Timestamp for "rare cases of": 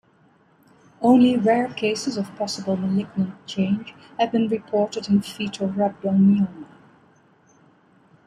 1.37-2.35